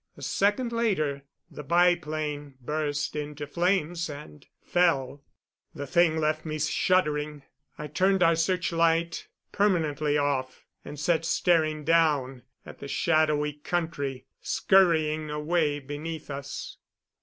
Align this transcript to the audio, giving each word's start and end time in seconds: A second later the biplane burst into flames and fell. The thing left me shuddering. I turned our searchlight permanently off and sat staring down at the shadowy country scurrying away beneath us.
A 0.17 0.23
second 0.23 0.71
later 0.71 1.21
the 1.51 1.61
biplane 1.61 2.55
burst 2.59 3.15
into 3.15 3.45
flames 3.45 4.09
and 4.09 4.43
fell. 4.63 5.21
The 5.75 5.85
thing 5.85 6.17
left 6.17 6.43
me 6.43 6.57
shuddering. 6.57 7.43
I 7.77 7.85
turned 7.85 8.23
our 8.23 8.35
searchlight 8.35 9.27
permanently 9.51 10.17
off 10.17 10.65
and 10.83 10.99
sat 10.99 11.23
staring 11.23 11.83
down 11.83 12.41
at 12.65 12.79
the 12.79 12.87
shadowy 12.87 13.53
country 13.53 14.25
scurrying 14.41 15.29
away 15.29 15.77
beneath 15.77 16.31
us. 16.31 16.77